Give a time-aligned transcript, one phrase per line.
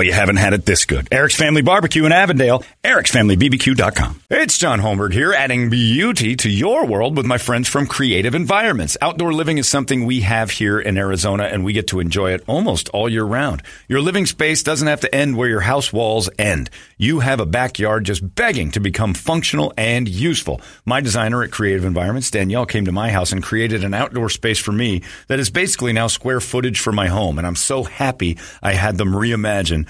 [0.00, 1.06] but you haven't had it this good.
[1.12, 4.22] Eric's Family Barbecue in Avondale, ericsfamilybbq.com.
[4.30, 8.96] It's John Holmberg here, adding beauty to your world with my friends from Creative Environments.
[9.02, 12.42] Outdoor living is something we have here in Arizona, and we get to enjoy it
[12.46, 13.62] almost all year round.
[13.88, 16.70] Your living space doesn't have to end where your house walls end.
[16.96, 20.62] You have a backyard just begging to become functional and useful.
[20.86, 24.58] My designer at Creative Environments, Danielle, came to my house and created an outdoor space
[24.58, 28.38] for me that is basically now square footage for my home, and I'm so happy
[28.62, 29.89] I had them reimagine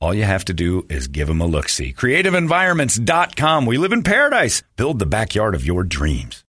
[0.00, 1.92] All you have to do is give them a look see.
[1.92, 3.66] CreativeEnvironments.com.
[3.66, 4.62] We live in paradise.
[4.76, 6.42] Build the backyard of your dreams.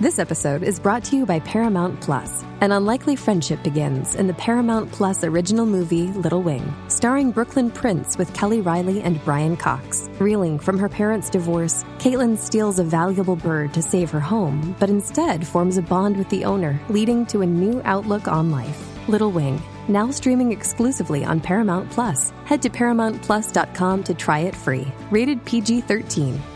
[0.00, 2.44] This episode is brought to you by Paramount Plus.
[2.60, 8.18] An unlikely friendship begins in the Paramount Plus original movie Little Wing, starring Brooklyn Prince
[8.18, 10.08] with Kelly Reilly and Brian Cox.
[10.18, 14.90] Reeling from her parents' divorce, Caitlin steals a valuable bird to save her home, but
[14.90, 19.08] instead forms a bond with the owner, leading to a new outlook on life.
[19.08, 22.32] Little Wing, now streaming exclusively on Paramount Plus.
[22.44, 24.86] Head to ParamountPlus.com to try it free.
[25.10, 26.55] Rated PG 13.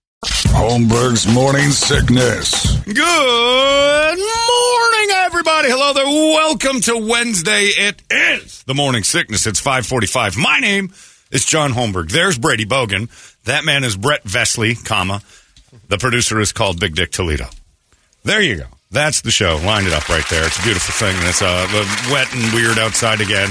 [0.51, 2.77] Holmberg's morning sickness.
[2.85, 2.93] Good
[4.17, 5.69] morning, everybody.
[5.69, 6.05] Hello there.
[6.05, 7.63] Welcome to Wednesday.
[7.65, 9.47] It is the morning sickness.
[9.47, 10.37] It's 545.
[10.37, 10.93] My name
[11.31, 12.11] is John Holmberg.
[12.11, 13.09] There's Brady Bogan.
[13.45, 15.21] That man is Brett Vesley, comma.
[15.87, 17.47] The producer is called Big Dick Toledo.
[18.23, 18.65] There you go.
[18.91, 19.57] That's the show.
[19.65, 20.45] Lined it up right there.
[20.45, 21.15] It's a beautiful thing.
[21.17, 21.65] And it's uh,
[22.11, 23.49] wet and weird outside again.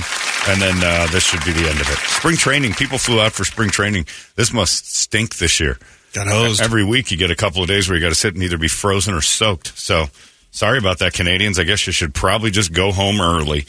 [0.49, 1.99] And then uh, this should be the end of it.
[1.99, 2.75] Spring training.
[2.75, 4.07] People flew out for spring training.
[4.37, 5.79] This must stink this year.
[6.13, 6.61] Got hosed.
[6.61, 8.59] Every week you get a couple of days where you got to sit and either
[8.59, 9.79] be frozen or soaked.
[9.79, 10.07] So
[10.51, 11.59] sorry about that, Canadians.
[11.59, 13.67] I guess you should probably just go home early,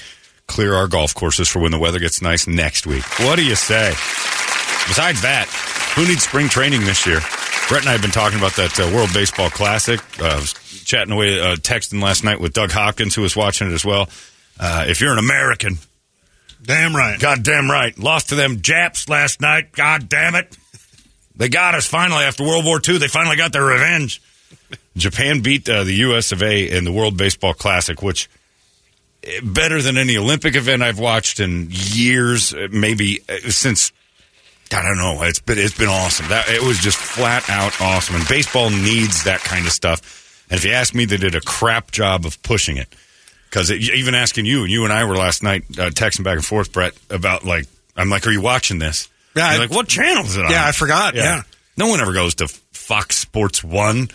[0.48, 3.04] clear our golf courses for when the weather gets nice next week.
[3.20, 3.92] What do you say?
[4.88, 5.48] Besides that,
[5.96, 7.20] who needs spring training this year?
[7.70, 10.00] Brett and I have been talking about that uh, World Baseball Classic.
[10.20, 10.54] Uh, I was
[10.84, 14.10] chatting away, uh, texting last night with Doug Hopkins, who was watching it as well.
[14.60, 15.78] Uh, if you're an American,
[16.62, 19.72] damn right, goddamn right, lost to them Japs last night.
[19.72, 20.58] God damn it,
[21.42, 23.00] they got us finally after World War II.
[23.00, 24.22] They finally got their revenge.
[24.96, 26.32] Japan beat uh, the U.S.
[26.32, 26.70] of A.
[26.70, 28.30] in the World Baseball Classic, which
[29.24, 33.92] eh, better than any Olympic event I've watched in years, uh, maybe since
[34.72, 35.24] I don't know.
[35.24, 36.28] It's been it's been awesome.
[36.28, 38.18] That it was just flat out awesome.
[38.18, 40.46] And baseball needs that kind of stuff.
[40.52, 42.88] And if you ask me, they did a crap job of pushing it.
[43.50, 46.72] Because even asking you, you and I were last night uh, texting back and forth,
[46.72, 47.66] Brett, about like
[47.98, 49.10] I'm like, are you watching this?
[49.36, 50.52] Yeah, like what channel is it on?
[50.52, 51.16] Yeah, I forgot.
[51.16, 51.24] Yeah.
[51.24, 51.42] yeah.
[51.78, 54.08] no one ever goes to Fox Sports One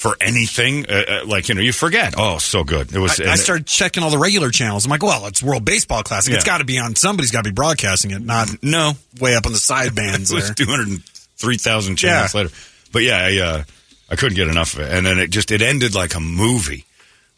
[0.00, 0.86] for anything.
[0.88, 2.14] Uh, uh, like you know, you forget.
[2.16, 2.92] Oh, so good.
[2.92, 3.20] It was.
[3.20, 4.86] I, I started checking all the regular channels.
[4.86, 6.32] I'm like, well, it's World Baseball Classic.
[6.32, 6.36] Yeah.
[6.36, 6.96] It's got to be on.
[6.96, 8.22] Somebody's got to be broadcasting it.
[8.22, 10.30] Not no way up on the side bands.
[10.32, 11.02] it was two hundred
[11.36, 12.40] three thousand channels yeah.
[12.40, 12.54] later.
[12.92, 13.62] But yeah, I, uh,
[14.10, 14.92] I couldn't get enough of it.
[14.92, 16.86] And then it just it ended like a movie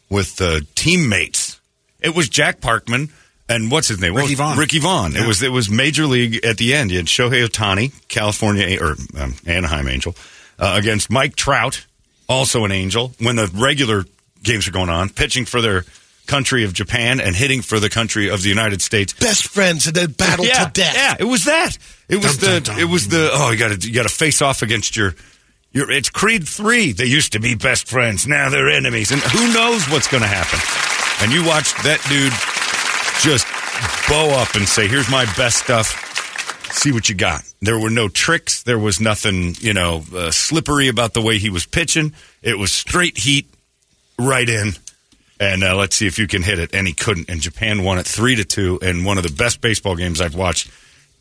[0.09, 1.59] with the teammates.
[1.99, 3.11] It was Jack Parkman
[3.55, 4.15] and what's his name?
[4.15, 4.57] Ricky Vaughn.
[4.57, 5.13] Ricky Vaughn.
[5.13, 5.23] Yeah.
[5.23, 6.91] It was it was Major League at the end.
[6.91, 10.15] You had Shohei Ohtani, California or um, Anaheim Angel,
[10.59, 11.85] uh, against Mike Trout
[12.27, 14.05] also an angel, when the regular
[14.41, 15.85] games are going on, pitching for their
[16.25, 19.13] country of Japan and hitting for the country of the United States.
[19.13, 20.95] Best friends and then battle yeah, to death.
[20.95, 21.77] Yeah, it was that.
[22.07, 22.61] It was dum, the.
[22.61, 22.79] Dum, dum.
[22.79, 23.29] It was the.
[23.31, 25.15] Oh, you got to you got to face off against your.
[25.71, 26.91] Your, it's Creed 3.
[26.91, 28.27] They used to be best friends.
[28.27, 29.11] Now they're enemies.
[29.11, 30.59] And who knows what's going to happen.
[31.23, 32.31] And you watched that dude
[33.23, 33.47] just
[34.07, 36.11] bow up and say, here's my best stuff
[36.73, 37.43] see what you got.
[37.61, 38.63] There were no tricks.
[38.63, 42.13] There was nothing, you know, uh, slippery about the way he was pitching.
[42.41, 43.47] It was straight heat,
[44.19, 44.73] right in,
[45.39, 46.73] and uh, let's see if you can hit it.
[46.73, 47.29] And he couldn't.
[47.29, 50.35] And Japan won it three to two, and one of the best baseball games I've
[50.35, 50.69] watched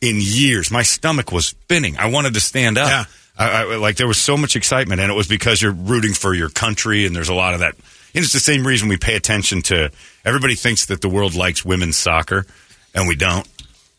[0.01, 0.71] in years.
[0.71, 1.97] My stomach was spinning.
[1.97, 2.89] I wanted to stand up.
[2.89, 3.05] Yeah.
[3.39, 6.35] I, I, like there was so much excitement, and it was because you're rooting for
[6.35, 7.75] your country, and there's a lot of that.
[8.15, 9.91] It's the same reason we pay attention to.
[10.25, 12.47] Everybody thinks that the world likes women's soccer,
[12.95, 13.49] and we don't.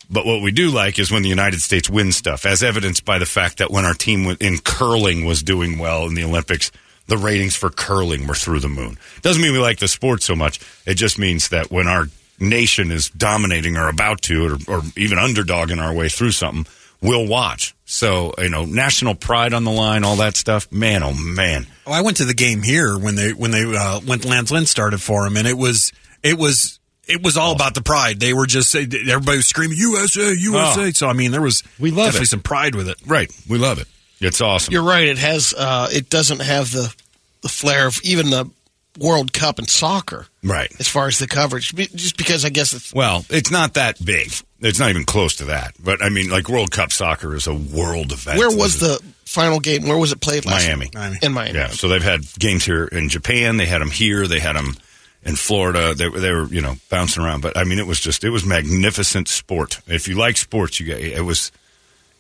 [0.10, 3.18] But what we do like is when the United States wins stuff, as evidenced by
[3.18, 6.72] the fact that when our team in curling was doing well in the Olympics,
[7.08, 8.98] the ratings for curling were through the moon.
[9.22, 10.60] Doesn't mean we like the sport so much.
[10.86, 12.08] It just means that when our
[12.40, 16.72] nation is dominating or about to, or, or even underdogging our way through something,
[17.04, 17.76] we'll watch.
[17.86, 20.72] So, you know, national pride on the line, all that stuff.
[20.72, 21.68] Man, oh man.
[21.86, 24.66] Oh, I went to the game here when they when they uh, when Lance Lynn
[24.66, 25.92] started for him, and it was
[26.24, 28.20] it was it was all about the pride.
[28.20, 30.88] They were just everybody was screaming USA USA.
[30.88, 30.92] Oh.
[30.92, 32.28] So I mean, there was We love definitely it.
[32.30, 32.98] some pride with it.
[33.06, 33.30] Right.
[33.48, 33.88] We love it.
[34.20, 34.72] It's awesome.
[34.72, 35.08] You're right.
[35.08, 35.54] It has.
[35.56, 36.94] Uh, it doesn't have the
[37.42, 38.50] the flair of even the
[39.00, 40.72] World Cup in soccer right.
[40.80, 41.74] as far as the coverage.
[41.74, 44.32] Just because I guess it's Well, it's not that big.
[44.60, 45.76] It's not even close to that.
[45.84, 48.38] But I mean, like World Cup soccer is a world event.
[48.38, 49.88] where was the final game?
[49.88, 50.68] Where was it played last?
[50.68, 50.90] Miami?
[50.94, 51.18] Miami.
[51.22, 51.60] In Miami.
[51.60, 51.68] Yeah.
[51.70, 53.58] So they've had games here in Japan.
[53.58, 54.28] They had them here.
[54.28, 54.76] They had them
[55.24, 55.94] in Florida.
[55.94, 57.42] They, they were, you know, bouncing around.
[57.42, 59.82] But I mean, it was just, it was magnificent sport.
[59.88, 61.52] If you like sports, you get, it was,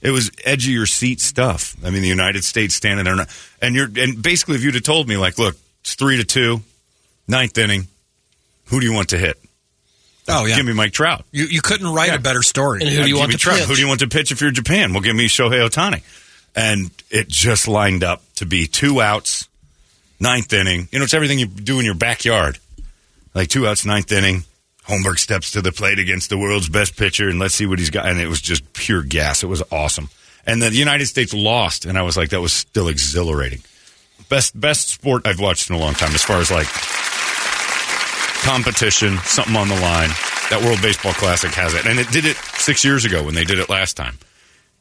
[0.01, 1.75] it was edge of your seat stuff.
[1.83, 3.25] I mean, the United States standing there,
[3.61, 6.61] and you're, and basically, if you'd have told me, like, look, it's three to two,
[7.27, 7.87] ninth inning,
[8.65, 9.37] who do you want to hit?
[10.27, 11.25] Oh yeah, Give me Mike Trout.
[11.31, 12.15] you you couldn't write Yeah.
[12.15, 12.79] a better story.
[12.81, 13.57] And who do you Give want me to Trout.
[13.59, 13.67] pitch?
[13.67, 14.93] Who do you want to pitch if you're Japan?
[14.93, 16.01] Well, give me Shohei Ohtani.
[16.55, 19.49] And it just lined up to be two outs,
[20.19, 20.87] ninth inning.
[20.91, 22.59] You know, it's everything you do in your backyard.
[23.33, 24.43] Like two outs, ninth inning.
[24.87, 27.89] Holmberg steps to the plate against the world's best pitcher, and let's see what he's
[27.89, 28.05] got.
[28.05, 29.41] And it was just pure gas.
[29.43, 30.09] It was awesome.
[30.45, 33.61] And the United States lost, and I was like, that was still exhilarating.
[34.33, 36.65] Best best sport I've watched in a long time, as far as like
[38.41, 40.09] competition, something on the line.
[40.49, 43.43] That World Baseball Classic has it, and it did it six years ago when they
[43.43, 44.17] did it last time.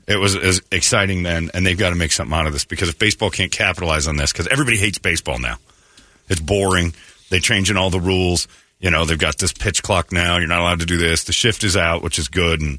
[0.09, 2.89] It was as exciting then, and they've got to make something out of this because
[2.89, 5.59] if baseball can't capitalize on this, because everybody hates baseball now,
[6.31, 6.95] it's boring.
[7.29, 8.49] They're changing all the rules.
[8.81, 10.39] You know, they've got this pitch clock now.
[10.39, 11.25] You're not allowed to do this.
[11.25, 12.79] The shift is out, which is good, and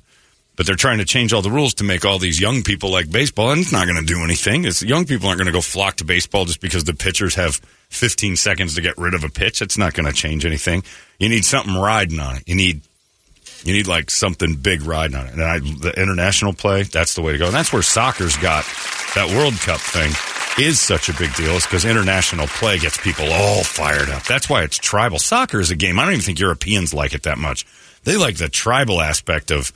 [0.55, 3.09] but they're trying to change all the rules to make all these young people like
[3.11, 4.65] baseball, and it's not going to do anything.
[4.65, 7.55] It's young people aren't going to go flock to baseball just because the pitchers have
[7.89, 9.61] 15 seconds to get rid of a pitch.
[9.61, 10.83] It's not going to change anything.
[11.19, 12.43] You need something riding on it.
[12.47, 12.81] You need
[13.63, 15.33] you need like something big riding on it.
[15.33, 17.45] And I, the international play, that's the way to go.
[17.45, 18.65] And that's where soccer's got
[19.15, 20.11] that World Cup thing
[20.59, 21.53] is such a big deal.
[21.53, 24.23] Is because international play gets people all fired up.
[24.23, 25.17] That's why it's tribal.
[25.17, 25.97] Soccer is a game.
[25.97, 27.65] I don't even think Europeans like it that much.
[28.03, 29.71] They like the tribal aspect of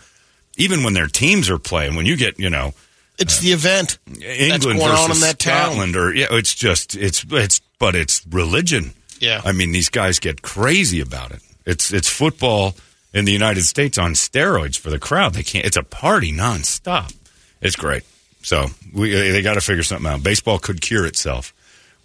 [0.58, 1.96] even when their teams are playing.
[1.96, 2.74] When you get, you know,
[3.18, 5.72] It's uh, the event England versus on in that town.
[5.72, 8.94] Scotland, or yeah, it's just it's it's but it's religion.
[9.20, 9.42] Yeah.
[9.44, 11.42] I mean these guys get crazy about it.
[11.66, 12.76] It's it's football
[13.14, 15.34] in the United States on steroids for the crowd.
[15.34, 15.66] They can't.
[15.66, 17.14] It's a party nonstop.
[17.62, 18.04] It's great.
[18.44, 20.24] So we they got to figure something out.
[20.24, 21.54] Baseball could cure itself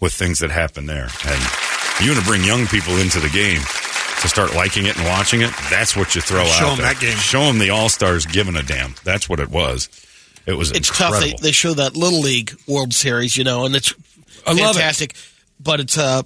[0.00, 1.42] with things that happen there, and
[2.00, 3.60] you want to bring young people into the game
[4.22, 5.50] to start liking it and watching it.
[5.70, 6.46] That's what you throw out.
[6.46, 6.94] Show them there.
[6.94, 7.16] that game.
[7.16, 8.94] Show them the All Stars giving a damn.
[9.04, 9.88] That's what it was.
[10.46, 10.70] It was.
[10.70, 11.20] it's incredible.
[11.20, 11.40] tough.
[11.40, 13.94] They, they show that Little League World Series, you know, and it's
[14.46, 14.78] I love it.
[14.78, 15.14] fantastic.
[15.60, 16.22] But it's uh,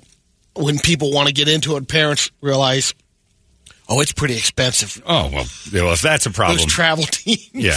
[0.54, 2.94] when people want to get into it, parents realize,
[3.88, 5.02] oh, it's pretty expensive.
[5.06, 7.50] Oh well, well if that's a problem, Those travel teams.
[7.52, 7.76] yeah.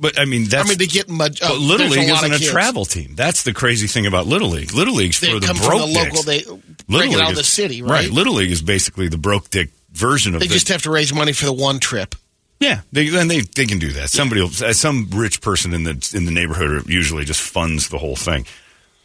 [0.00, 1.42] But I mean, that's I mean, they get much.
[1.42, 2.50] Uh, but Little League a isn't a kids.
[2.50, 3.14] travel team.
[3.16, 4.72] That's the crazy thing about Little League.
[4.72, 6.22] Little League's They for the come broke from the local.
[6.22, 8.10] They Little bring it League out of the city, right?
[8.10, 11.12] Little League is basically the broke dick version of They the, just have to raise
[11.12, 12.14] money for the one trip.
[12.60, 14.10] Yeah, they, then they they can do that.
[14.10, 18.16] Somebody, uh, some rich person in the in the neighborhood usually just funds the whole
[18.16, 18.46] thing.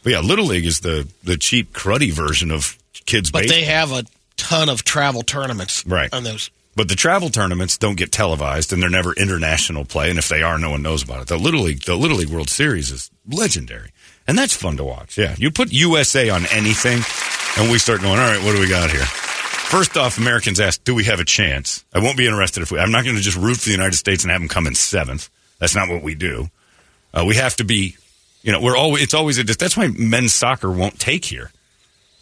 [0.02, 2.76] But yeah, Little League is the the cheap, cruddy version of
[3.06, 3.58] kids But baseball.
[3.58, 4.04] they have a
[4.36, 6.12] ton of travel tournaments, Right.
[6.12, 10.10] On those, But the travel tournaments don't get televised, and they're never international play.
[10.10, 11.28] And if they are, no one knows about it.
[11.28, 13.92] The Little League, the Little League World Series is legendary,
[14.28, 15.16] and that's fun to watch.
[15.16, 17.00] Yeah, you put USA on anything,
[17.56, 18.18] and we start going.
[18.18, 19.06] All right, what do we got here?
[19.06, 22.78] First off, Americans ask, "Do we have a chance?" I won't be interested if we.
[22.78, 24.74] I'm not going to just root for the United States and have them come in
[24.74, 25.30] seventh.
[25.58, 26.50] That's not what we do.
[27.14, 27.96] Uh, we have to be.
[28.42, 29.02] You know, we're always.
[29.02, 29.44] It's always a.
[29.44, 31.50] That's why men's soccer won't take here.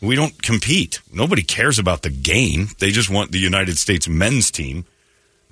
[0.01, 1.01] We don't compete.
[1.13, 2.69] Nobody cares about the game.
[2.79, 4.85] They just want the United States men's team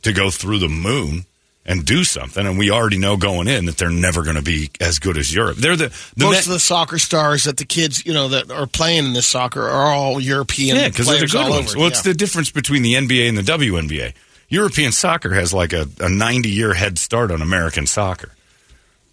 [0.02, 1.24] to go through the moon
[1.64, 2.46] and do something.
[2.46, 5.32] And we already know going in that they're never going to be as good as
[5.32, 5.56] Europe.
[5.56, 8.50] They're the, the most men- of the soccer stars that the kids, you know, that
[8.50, 10.76] are playing in this soccer are all European.
[10.76, 11.70] yeah, because they're the good ones.
[11.70, 11.78] over.
[11.78, 12.12] Well, it's yeah.
[12.12, 14.12] the difference between the NBA and the WNBA.
[14.48, 18.32] European soccer has like a, a 90 year head start on American soccer.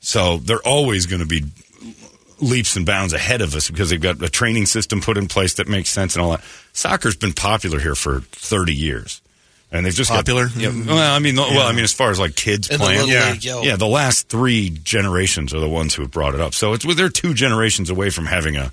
[0.01, 1.45] So they're always going to be
[2.41, 5.55] leaps and bounds ahead of us because they've got a training system put in place
[5.55, 6.43] that makes sense and all that.
[6.73, 9.21] Soccer's been popular here for 30 years.
[9.71, 10.47] and they've just Popular?
[10.47, 13.01] Got, yeah, well, I mean, well, I mean, as far as like kids In playing,
[13.01, 13.31] little Yeah.
[13.33, 16.53] league, yeah, the last three generations are the ones who have brought it up.
[16.55, 18.71] So it's they're two generations away from having a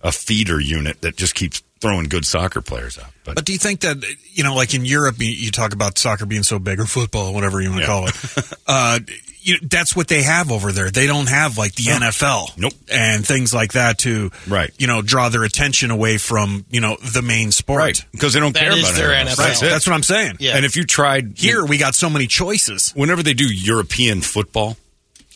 [0.00, 3.10] a feeder unit that just keeps throwing good soccer players out.
[3.24, 3.96] But, But do you think that
[4.32, 7.34] you know, like in Europe, you, you talk about soccer being so big or football,
[7.34, 7.86] whatever you want to Yeah.
[7.88, 8.52] call it?
[8.68, 9.00] uh,
[9.48, 10.90] you, that's what they have over there.
[10.90, 11.98] They don't have like the oh.
[11.98, 12.72] NFL, Nope.
[12.92, 14.70] and things like that to Right.
[14.78, 17.78] You know, draw their attention away from you know the main sport.
[17.78, 19.38] right, because they don't That care is about their anything else.
[19.40, 19.44] NFL.
[19.46, 19.68] That's it.
[19.70, 20.36] That's what I'm saying.
[20.38, 20.56] Yeah.
[20.56, 22.92] And if you tried Here we got so many choices.
[22.94, 24.76] whenever they do European football,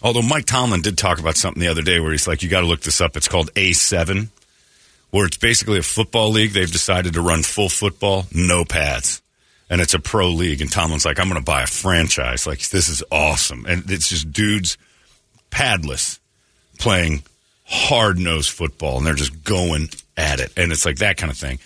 [0.03, 2.61] although Mike Tomlin did talk about something the other day where he's like, you got
[2.61, 3.17] to look this up.
[3.17, 4.29] It's called A7,
[5.11, 6.51] where it's basically a football league.
[6.53, 9.22] They've decided to run full football, no pads.
[9.73, 10.61] And it's a pro league.
[10.61, 12.47] And Tomlin's like, I'm going to buy a franchise.
[12.47, 13.65] Like, this is awesome.
[13.67, 14.77] And it's just dudes
[15.51, 16.19] padless
[16.79, 17.23] playing
[17.65, 18.99] hard nosed football.
[18.99, 20.53] And they're just going at it.
[20.59, 21.59] And it's like that kind of thing.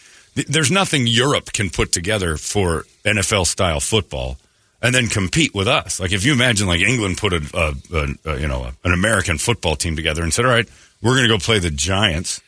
[0.46, 4.38] There's nothing Europe can put together for NFL style football
[4.80, 5.98] and then compete with us.
[5.98, 9.75] Like if you imagine like England put a, a, a, you know an American football
[9.75, 10.68] team together and said, "All right,
[11.02, 12.40] we're going to go play the Giants,"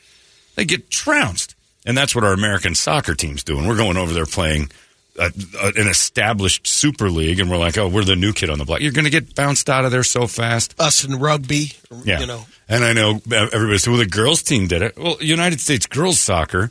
[0.55, 1.55] they get trounced,
[1.87, 3.67] and that's what our American soccer team's doing.
[3.67, 4.71] We're going over there playing
[5.19, 5.33] a,
[5.63, 8.65] a, an established Super League, and we're like, "Oh, we're the new kid on the
[8.65, 10.75] block." You're going to get bounced out of there so fast.
[10.81, 11.73] Us in rugby,
[12.05, 12.45] Yeah, you know.
[12.69, 16.21] and I know everybody said, "Well, the girls' team did it." Well, United States girls
[16.21, 16.71] soccer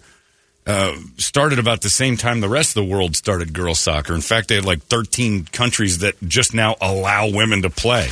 [0.65, 4.13] uh, started about the same time the rest of the world started girls soccer.
[4.13, 8.09] In fact, they had like 13 countries that just now allow women to play.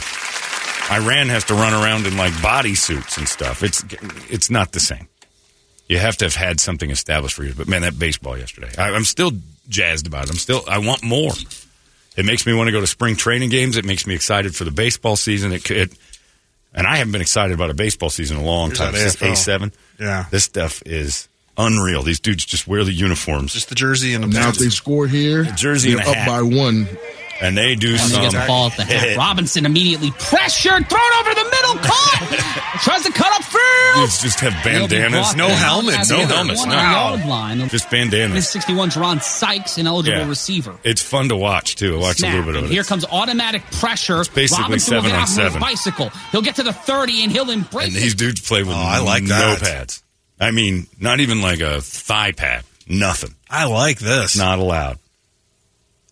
[0.91, 3.63] Iran has to run around in like body suits and stuff.
[3.63, 3.83] It's
[4.29, 5.07] it's not the same.
[5.87, 7.53] You have to have had something established for you.
[7.55, 9.31] But man, that baseball yesterday, I, I'm still
[9.69, 10.29] jazzed about it.
[10.31, 11.31] I'm still I want more.
[12.17, 13.77] It makes me want to go to spring training games.
[13.77, 15.51] It makes me excited for the baseball season.
[15.51, 15.91] It, it
[16.73, 18.93] and I haven't been excited about a baseball season in a long Here's time.
[18.93, 19.71] that Since A7.
[19.99, 20.25] Yeah.
[20.31, 21.27] This stuff is
[21.57, 22.03] unreal.
[22.03, 23.53] These dudes just wear the uniforms.
[23.53, 24.59] Just the jersey and the Now, if pants.
[24.59, 26.27] they score here, jersey and a up hat.
[26.27, 26.87] by one.
[27.41, 28.21] And they do And some.
[28.21, 29.17] he gets the ball at the half.
[29.17, 33.95] Robinson immediately pressured, thrown over the middle, caught, tries to cut up field.
[33.95, 35.29] Dudes just have bandanas.
[35.29, 36.09] He'll No brought helmets.
[36.09, 36.65] No at helmets.
[36.65, 36.73] No.
[36.73, 37.59] yard line.
[37.69, 38.49] Just His bandanas.
[38.49, 40.27] 61 Ron Sykes, an eligible Yeah.
[40.29, 40.75] receiver.
[40.83, 41.99] It's fun to watch too.
[41.99, 42.33] Watch Snap.
[42.33, 42.73] a little bit of and it.
[42.75, 44.23] here comes automatic pressure.
[44.33, 45.59] basically Robinson will seven get on out his seven.
[45.61, 46.09] bicycle.
[46.31, 47.99] He'll get to the 30 and he'll embrace and it.
[47.99, 49.61] these dudes play with Oh, I like no that.
[49.61, 50.03] pads.
[50.39, 52.63] I mean, not even like a thigh pad.
[52.87, 53.33] Nothing.
[53.49, 54.35] I like this.
[54.37, 54.99] Not allowed.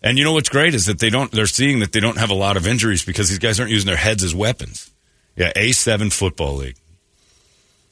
[0.04, 1.32] And you know what's great is that they don't.
[1.32, 3.86] They're seeing that they don't have a lot of injuries because these guys aren't using
[3.86, 4.90] their heads as weapons.
[5.34, 6.76] Yeah, A seven football league.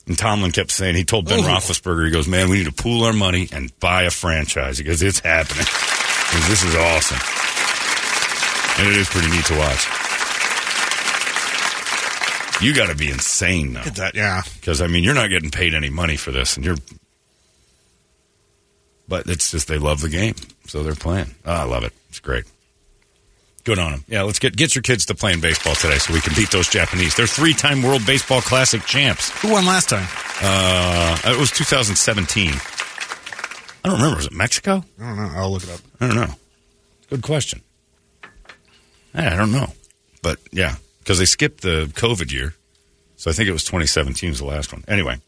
[0.06, 1.42] And Tomlin kept saying he told Ben Ooh.
[1.42, 4.84] Roethlisberger, he goes, "Man, we need to pool our money and buy a franchise." He
[4.84, 5.64] goes, "It's happening.
[5.64, 7.18] Goes, this is awesome,
[8.78, 9.86] and it is pretty neat to watch."
[12.60, 13.80] You got to be insane though.
[13.82, 14.14] That.
[14.14, 14.42] Yeah.
[14.60, 16.76] Because I mean, you're not getting paid any money for this, and you're.
[19.08, 20.34] But it's just they love the game,
[20.66, 21.34] so they're playing.
[21.46, 21.92] Oh, I love it.
[22.12, 22.44] It's great.
[23.64, 24.04] Good on them.
[24.06, 26.68] Yeah, let's get get your kids to playing baseball today, so we can beat those
[26.68, 27.14] Japanese.
[27.14, 29.30] They're three-time World Baseball Classic champs.
[29.40, 30.06] Who won last time?
[30.42, 32.50] Uh, it was 2017.
[32.50, 34.16] I don't remember.
[34.16, 34.84] Was it Mexico?
[35.00, 35.30] I don't know.
[35.34, 35.80] I'll look it up.
[36.00, 36.34] I don't know.
[37.08, 37.62] Good question.
[39.14, 39.72] I don't know,
[40.20, 42.54] but yeah, because they skipped the COVID year,
[43.16, 44.84] so I think it was 2017 was the last one.
[44.86, 45.18] Anyway,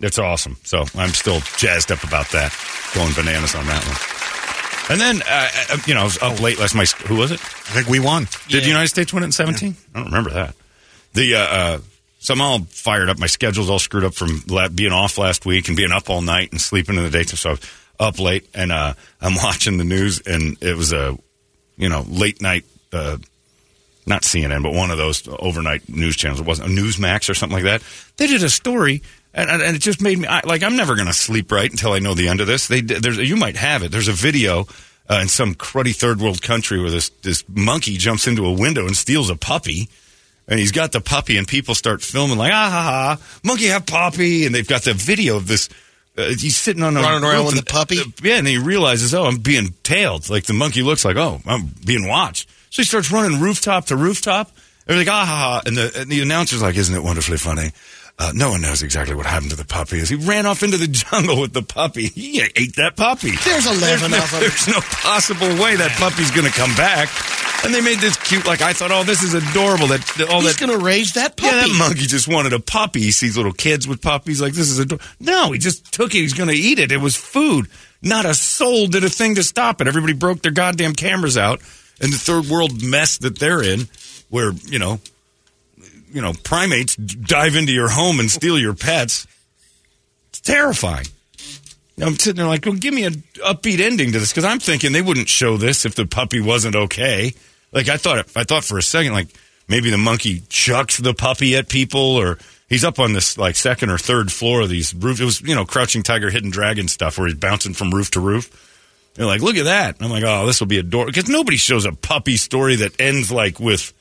[0.00, 0.58] that's awesome.
[0.64, 2.54] So I'm still jazzed up about that,
[2.94, 4.16] going bananas on that one.
[4.88, 6.90] And then, uh, uh, you know, I was up late last night.
[6.92, 7.40] Who was it?
[7.40, 8.28] I think we won.
[8.48, 9.74] Did the United States win it in 17?
[9.94, 10.54] I don't remember that.
[11.14, 11.78] The uh, uh,
[12.18, 13.18] so I'm all fired up.
[13.18, 16.22] My schedule's all screwed up from la- being off last week and being up all
[16.22, 17.36] night and sleeping in the daytime.
[17.36, 17.60] So I was
[17.98, 21.16] up late and uh, I'm watching the news and it was a
[21.76, 22.64] you know late night.
[22.92, 23.18] Uh,
[24.08, 26.40] not CNN, but one of those overnight news channels.
[26.40, 27.82] It wasn't a Newsmax or something like that.
[28.16, 29.02] They did a story,
[29.36, 31.92] and, and it just made me I, like I'm never going to sleep right until
[31.92, 32.66] I know the end of this.
[32.66, 33.92] They there's you might have it.
[33.92, 34.66] There's a video
[35.08, 38.86] uh, in some cruddy third world country where this this monkey jumps into a window
[38.86, 39.88] and steals a puppy.
[40.48, 42.82] And he's got the puppy, and people start filming like, ah ha
[43.18, 45.68] ha, monkey have puppy, and they've got the video of this.
[46.16, 47.98] Uh, he's sitting on a Running around with and- the puppy?
[47.98, 50.30] uh, yeah, and he realizes, oh, I'm being tailed.
[50.30, 52.48] Like the monkey looks like, oh, I'm being watched.
[52.70, 54.52] So he starts running rooftop to rooftop.
[54.86, 55.62] They're like, ah ha ha.
[55.66, 57.72] And the, and the announcer's like, isn't it wonderfully funny?
[58.18, 60.00] Uh, no one knows exactly what happened to the puppy.
[60.00, 63.32] As he ran off into the jungle with the puppy, he ate that puppy.
[63.44, 64.40] There's 11 there's no, of them.
[64.40, 67.10] There's no possible way that puppy's going to come back.
[67.64, 69.88] And they made this cute, like I thought, oh, this is adorable.
[69.88, 71.54] That all He's that going to raise that puppy.
[71.56, 73.00] yeah, that monkey just wanted a puppy.
[73.00, 74.40] He sees little kids with puppies.
[74.40, 75.52] Like this is a no.
[75.52, 76.18] He just took it.
[76.18, 76.92] He's going to eat it.
[76.92, 77.66] It was food.
[78.02, 79.88] Not a soul did a thing to stop it.
[79.88, 81.60] Everybody broke their goddamn cameras out.
[82.00, 83.88] And the third world mess that they're in,
[84.28, 85.00] where you know,
[86.12, 89.26] you know, primates dive into your home and steal your pets.
[90.30, 91.06] It's terrifying.
[92.00, 94.92] I'm sitting there like, well, give me an upbeat ending to this because I'm thinking
[94.92, 97.32] they wouldn't show this if the puppy wasn't okay.
[97.72, 99.28] Like I thought, I thought for a second, like
[99.66, 103.90] maybe the monkey chucks the puppy at people, or he's up on this like second
[103.90, 105.20] or third floor of these roof.
[105.20, 108.20] It was you know Crouching Tiger, Hidden Dragon stuff where he's bouncing from roof to
[108.20, 108.50] roof.
[109.14, 109.96] They're like, look at that.
[110.00, 113.00] I'm like, oh, this will be a door because nobody shows a puppy story that
[113.00, 113.94] ends like with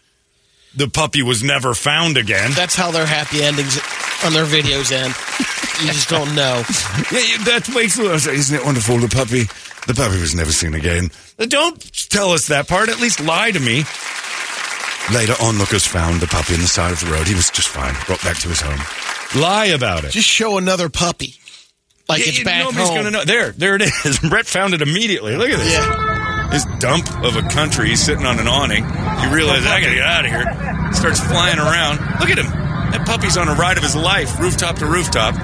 [0.75, 2.51] the puppy was never found again.
[2.55, 3.77] That's how their happy endings
[4.23, 5.13] on their videos end.
[5.81, 6.63] you just don't know.
[7.11, 8.97] Yeah, yeah, that makes isn't it wonderful?
[8.97, 9.43] The puppy,
[9.87, 11.09] the puppy was never seen again.
[11.37, 11.79] Don't
[12.09, 12.89] tell us that part.
[12.89, 13.83] At least lie to me.
[15.13, 17.27] Later, onlookers found the puppy on the side of the road.
[17.27, 17.93] He was just fine.
[18.07, 18.79] Brought back to his home.
[19.39, 20.11] Lie about it.
[20.11, 21.35] Just show another puppy.
[22.09, 22.97] Like Yeah, it's yeah, back nobody's home.
[22.97, 23.23] gonna know.
[23.25, 24.19] There, there it is.
[24.29, 25.35] Brett found it immediately.
[25.35, 25.71] Look at this.
[25.73, 26.34] Yeah.
[26.51, 27.89] This dump of a country.
[27.89, 28.83] He's sitting on an awning.
[28.83, 30.93] You realize I gotta get out of here.
[30.93, 31.99] Starts flying around.
[32.19, 32.47] Look at him.
[32.91, 35.35] That puppy's on a ride of his life, rooftop to rooftop.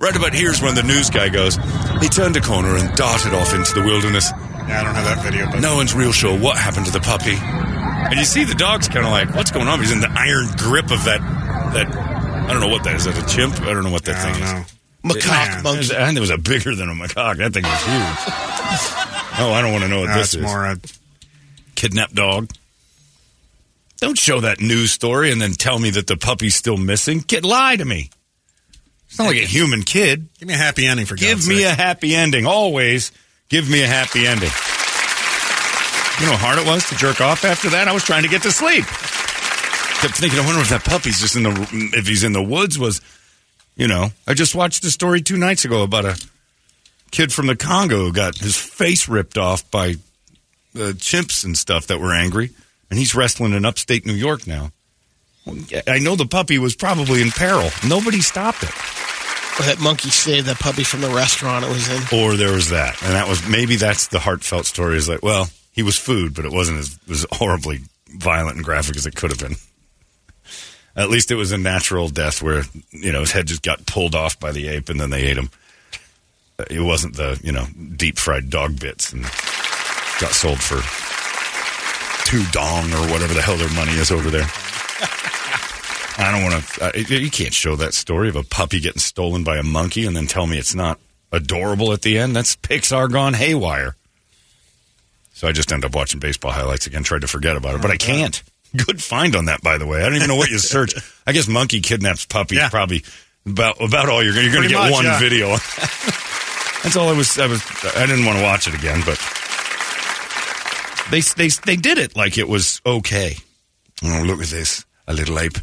[0.00, 1.56] Right about here's when the news guy goes.
[2.00, 4.30] He turned a corner and darted off into the wilderness.
[4.68, 7.00] Yeah, I don't have that video, but No one's real sure what happened to the
[7.00, 7.34] puppy.
[7.36, 9.80] And you see the dog's kind of like, what's going on?
[9.80, 11.20] He's in the iron grip of that.
[11.74, 13.06] That I don't know what that is.
[13.06, 13.60] Is that a chimp?
[13.62, 14.52] I don't know what that I thing don't is.
[14.52, 14.64] know.
[15.14, 15.96] Macaque It was, monkey.
[15.96, 17.38] and it was a bigger than a macaque.
[17.38, 19.20] That thing was huge.
[19.38, 20.42] oh, I don't want to know what No, this is.
[20.42, 20.66] more.
[20.66, 20.76] Uh,
[21.74, 22.50] Kidnapped dog.
[24.00, 27.20] Don't show that news story and then tell me that the puppy's still missing.
[27.22, 28.10] Kid, lie to me.
[29.08, 30.28] It's not like a human kid.
[30.38, 31.66] give me a happy ending for Give God's me sake.
[31.66, 32.46] a happy ending.
[32.46, 33.12] Always
[33.48, 34.50] give me a happy ending.
[36.20, 37.88] You know how hard it was to jerk off after that?
[37.88, 38.84] I was trying to get to sleep.
[38.84, 41.50] Kept thinking, I wonder if that puppy's just in the,
[41.94, 43.00] if he's in the woods was,
[43.76, 46.20] you know, I just watched a story two nights ago about a
[47.14, 49.90] kid from the Congo who got his face ripped off by
[50.74, 52.50] uh, chimps and stuff that were angry.
[52.90, 54.72] And he's wrestling in upstate New York now.
[55.86, 57.70] I know the puppy was probably in peril.
[57.86, 58.70] Nobody stopped it.
[59.60, 62.18] Or that monkey saved that puppy from the restaurant it was in.
[62.18, 64.96] or there was that, and that was maybe that's the heartfelt story.
[64.96, 68.96] Is like, well, he was food, but it wasn't as, as horribly violent and graphic
[68.96, 69.54] as it could have been.
[70.96, 74.16] At least it was a natural death where you know his head just got pulled
[74.16, 75.50] off by the ape, and then they ate him.
[76.70, 79.22] It wasn't the you know deep fried dog bits and
[80.20, 80.80] got sold for
[82.28, 84.46] two dong or whatever the hell their money is over there.
[86.16, 86.84] I don't want to.
[86.84, 86.90] Uh,
[87.20, 90.26] you can't show that story of a puppy getting stolen by a monkey and then
[90.28, 91.00] tell me it's not
[91.32, 92.36] adorable at the end.
[92.36, 93.96] That's Pixar gone haywire.
[95.32, 97.02] So I just end up watching baseball highlights again.
[97.02, 98.40] Tried to forget about it, but I can't.
[98.76, 100.00] Good find on that, by the way.
[100.00, 100.94] I don't even know what you search.
[101.26, 102.68] I guess monkey kidnaps puppy Yeah.
[102.68, 103.02] probably
[103.44, 105.18] about about all you're, you're going to get much, one yeah.
[105.18, 105.56] video.
[106.84, 107.38] That's all I was.
[107.38, 107.62] I was.
[107.96, 109.18] I didn't want to watch it again, but
[111.10, 113.36] they they they did it like it was okay.
[114.04, 114.84] Oh, look at this!
[115.08, 115.58] A little ape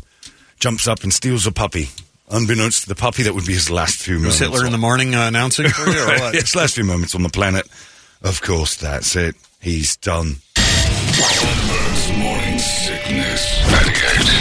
[0.60, 1.90] jumps up and steals a puppy,
[2.30, 3.24] unbeknownst to the puppy.
[3.24, 4.40] That would be his last few Was moments.
[4.40, 6.34] Hitler in the morning uh, announcing for you, or what?
[6.34, 7.68] his last few moments on the planet.
[8.24, 9.36] Of course, that's it.
[9.60, 10.38] He's done.
[10.58, 13.62] Holmberg's morning sickness.
[13.72, 14.41] 98 KUPD.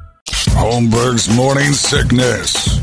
[0.53, 2.77] Holmberg's morning sickness.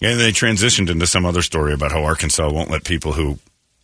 [0.00, 3.38] And they transitioned into some other story about how Arkansas won't let people who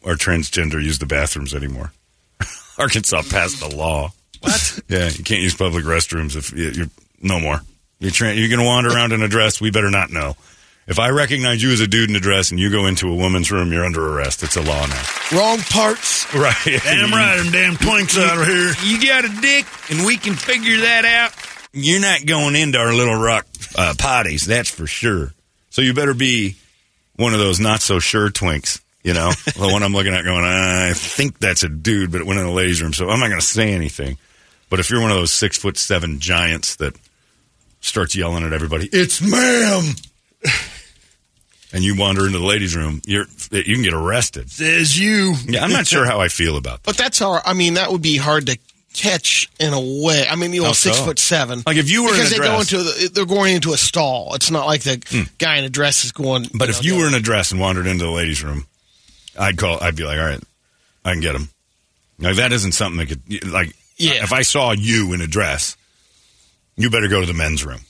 [0.04, 1.92] are transgender use the bathrooms anymore.
[2.78, 4.12] Arkansas passed the law.
[4.40, 4.80] What?
[4.88, 6.90] yeah, you can't use public restrooms if you, you're
[7.22, 7.60] no more.
[8.00, 9.60] You're tra- you're going to wander around in a dress.
[9.60, 10.36] We better not know.
[10.86, 13.14] If I recognize you as a dude in a dress and you go into a
[13.14, 14.42] woman's room, you're under arrest.
[14.42, 15.02] It's a law now.
[15.32, 16.26] Wrong parts.
[16.34, 16.54] Right.
[16.64, 18.72] Damn right, them damn twinks out of here.
[18.84, 21.32] You got a dick, and we can figure that out.
[21.72, 25.32] You're not going into our little rock uh, potties, that's for sure.
[25.70, 26.56] So you better be
[27.16, 28.80] one of those not so sure twinks.
[29.02, 32.26] You know, the one I'm looking at going, I think that's a dude, but it
[32.26, 34.18] went in the ladies' room, so I'm not going to say anything.
[34.68, 36.94] But if you're one of those six foot seven giants that
[37.80, 39.94] starts yelling at everybody, it's ma'am,
[41.72, 44.50] and you wander into the ladies' room, you're you can get arrested.
[44.50, 45.34] Says you.
[45.46, 46.86] Yeah, I'm not sure how I feel about that.
[46.86, 48.58] But that's how, I mean, that would be hard to
[48.94, 50.26] catch in a way.
[50.28, 51.62] I mean, the old six foot seven.
[51.66, 52.76] Like, if you were in because a they go dress- Hmm.
[52.76, 54.34] into the, they're going into a stall.
[54.34, 56.46] It's not like the guy in a dress is going.
[56.54, 58.66] But if you were in a dress and wandered into the ladies' room,
[59.38, 59.78] I'd call.
[59.82, 60.42] I'd be like, all right,
[61.04, 61.48] I can get him.
[62.18, 63.74] Like that isn't something that could like.
[63.96, 64.22] Yeah.
[64.24, 65.76] If I saw you in a dress,
[66.76, 67.80] you better go to the men's room.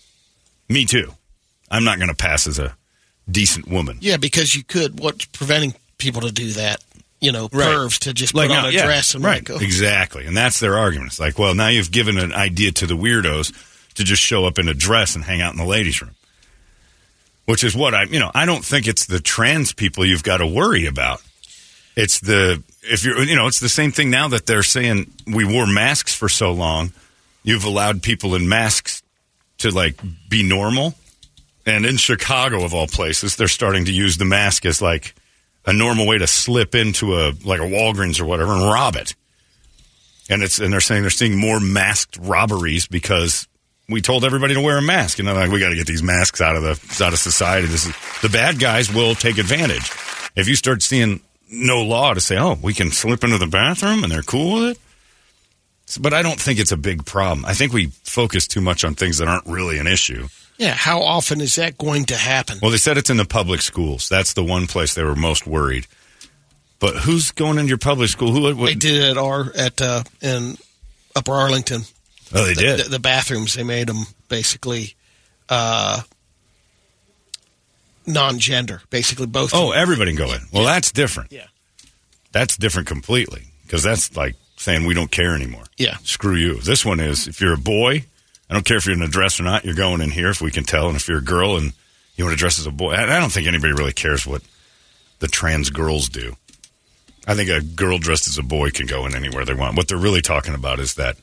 [0.68, 1.14] Me too.
[1.70, 2.76] I'm not going to pass as a
[3.30, 3.98] decent woman.
[4.00, 4.98] Yeah, because you could.
[5.00, 6.82] What's preventing people to do that?
[7.20, 7.90] You know, Right.
[7.90, 10.58] to just Like put on a yeah, dress and right, like, oh, exactly, and that's
[10.58, 11.12] their argument.
[11.12, 13.52] It's like, well, now you've given an idea to the weirdos
[13.94, 16.14] to just show up in a dress and hang out in the ladies' room,
[17.44, 20.38] which is what I, you know, I don't think it's the trans people you've got
[20.38, 21.20] to worry about.
[21.96, 25.44] It's the if you're, you know, it's the same thing now that they're saying we
[25.44, 26.92] wore masks for so long,
[27.42, 29.02] you've allowed people in masks
[29.58, 30.94] to like be normal,
[31.66, 35.14] and in Chicago of all places, they're starting to use the mask as like
[35.70, 39.14] a normal way to slip into a like a Walgreens or whatever and rob it.
[40.28, 43.46] And it's and they're saying they're seeing more masked robberies because
[43.88, 46.02] we told everybody to wear a mask, and they're like, we got to get these
[46.02, 47.66] masks out of the out of society.
[47.66, 49.90] This is the bad guys will take advantage
[50.36, 54.02] if you start seeing no law to say, oh, we can slip into the bathroom
[54.04, 56.00] and they're cool with it.
[56.00, 57.44] But I don't think it's a big problem.
[57.44, 60.28] I think we focus too much on things that aren't really an issue.
[60.60, 60.74] Yeah.
[60.74, 62.58] How often is that going to happen?
[62.60, 64.08] Well, they said it's in the public schools.
[64.08, 65.86] That's the one place they were most worried.
[66.78, 68.32] But who's going into your public school?
[68.32, 68.54] Who?
[68.54, 70.56] What, they did it at our at uh, in
[71.16, 71.82] Upper Arlington.
[72.34, 72.80] oh, they the, did.
[72.80, 74.94] The, the bathrooms they made them basically
[75.48, 76.02] uh,
[78.06, 79.52] non-gender, basically both.
[79.54, 80.40] oh, everybody can go in.
[80.52, 81.32] Well, that's different.
[81.32, 81.46] Yeah.
[82.32, 85.64] That's different completely because that's like saying we don't care anymore.
[85.78, 85.96] Yeah.
[86.02, 86.60] Screw you.
[86.60, 88.04] This one is if you're a boy,
[88.50, 89.64] I don't care if you're in a dress or not.
[89.64, 90.88] You're going in here if we can tell.
[90.88, 91.72] And if you're a girl and
[92.16, 94.42] you want to dress as a boy, I don't think anybody really cares what
[95.20, 96.34] the trans girls do.
[97.28, 99.76] I think a girl dressed as a boy can go in anywhere they want.
[99.76, 101.16] What they're really talking about is that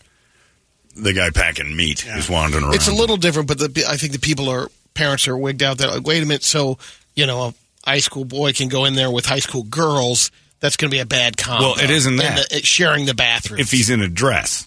[0.96, 2.76] the guy packing meat is wandering around.
[2.76, 5.80] It's a little different, but the, I think the people are parents are wigged out.
[5.80, 6.78] That like, wait a minute, so
[7.16, 7.54] you know, a
[7.86, 10.32] high school boy can go in there with high school girls.
[10.60, 11.66] That's going to be a bad combo.
[11.66, 12.50] Well, it isn't that.
[12.50, 13.60] the- it's sharing the bathroom.
[13.60, 14.66] if he's in a dress.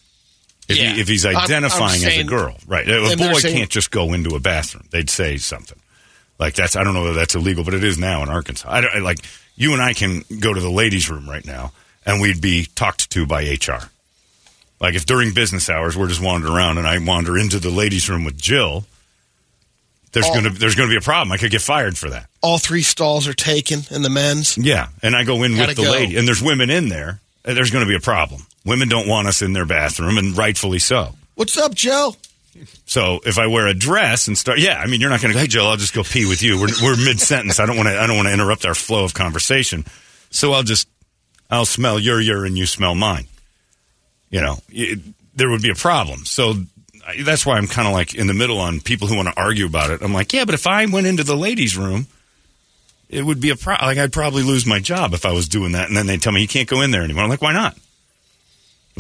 [0.71, 0.95] If, Yeah.
[0.95, 2.89] he, if he's I'm- I'm identifying as a girl, right?
[2.89, 4.85] A boy saying- can't just go into a bathroom.
[4.91, 5.79] They'd say something
[6.39, 6.77] like that's.
[6.77, 8.69] I don't know whether that's illegal, but it is now in Arkansas.
[8.71, 9.19] I don't, like
[9.57, 11.73] you and I can go to the ladies' room right now,
[12.07, 13.91] and we'd be talked to by HR.
[14.81, 18.09] Like if during business hours we're just wandering around, and I wander into the ladies'
[18.09, 18.87] room with Jill,
[20.13, 20.35] there's Oh.
[20.35, 21.33] gonna there's gonna be a problem.
[21.33, 22.27] I could get fired for that.
[22.41, 24.57] All three stalls are taken in the men's.
[24.57, 25.91] Yeah, and I go in Gotta with the go.
[25.91, 27.21] lady, and there's women in there.
[27.43, 28.47] There's going to be a problem.
[28.71, 31.17] Women don't want us in their bathroom, and rightfully so.
[31.35, 32.15] What's up, Joe?
[32.87, 35.35] So if I wear a dress and start, yeah, I mean, you're not going to
[35.35, 36.55] go, hey, Joe, I'll just go pee with you.
[36.61, 37.59] We're, we're mid sentence.
[37.59, 37.99] I don't want to.
[38.01, 39.85] I don't want to interrupt our flow of conversation.
[40.31, 40.87] So I'll just,
[41.51, 43.27] I'll smell your urine, you smell mine.
[44.31, 45.01] You know, it,
[45.35, 46.25] there would be a problem.
[46.25, 46.55] So
[47.05, 49.41] I- that's why I'm kind of like in the middle on people who want to
[49.41, 50.01] argue about it.
[50.01, 52.07] I'm like, yeah, but if I went into the ladies' room,
[53.09, 53.75] it would be a pro.
[53.83, 55.89] Like I'd probably lose my job if I was doing that.
[55.89, 57.25] And then they tell me you can't go in there anymore.
[57.25, 57.77] I'm like, why not?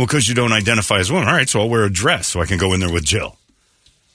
[0.01, 1.29] Well, because you don't identify as woman.
[1.29, 3.37] All right, so I'll wear a dress so I can go in there with Jill.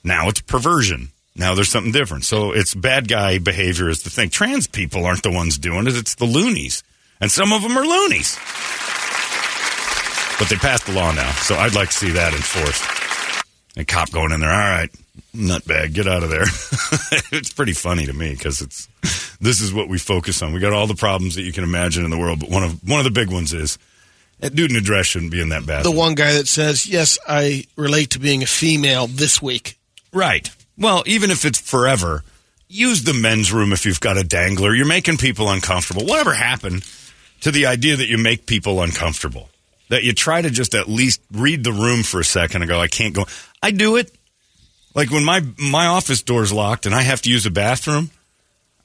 [0.04, 1.10] Now it's perversion.
[1.36, 2.24] Now there's something different.
[2.24, 4.32] So it's bad guy behavior is the thing.
[4.32, 5.96] Trans people aren't the ones doing it.
[5.96, 6.82] It's the loonies.
[7.22, 8.36] And some of them are loonies.
[10.40, 11.32] But they passed the law now.
[11.34, 12.84] So I'd like to see that enforced.
[13.78, 14.50] A cop going in there.
[14.50, 14.90] All right,
[15.36, 16.46] nutbag, get out of there.
[17.32, 18.88] it's pretty funny to me because it's
[19.40, 20.52] this is what we focus on.
[20.52, 22.90] We got all the problems that you can imagine in the world, but one of
[22.90, 23.78] one of the big ones is
[24.40, 25.94] that dude in a dress shouldn't be in that bathroom.
[25.94, 29.78] The one guy that says, "Yes, I relate to being a female this week."
[30.12, 30.50] Right.
[30.78, 32.24] Well, even if it's forever,
[32.68, 34.76] use the men's room if you've got a dangler.
[34.76, 36.06] You're making people uncomfortable.
[36.06, 36.84] Whatever happened
[37.42, 39.50] to the idea that you make people uncomfortable?
[39.90, 42.80] That you try to just at least read the room for a second and go,
[42.80, 43.26] I can't go.
[43.62, 44.12] I do it.
[44.96, 48.10] Like when my my office door's locked and I have to use a bathroom,